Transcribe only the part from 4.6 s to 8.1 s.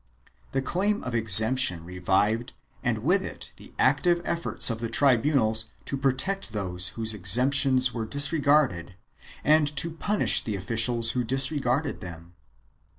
of the tribunals to protect those whose exemptions were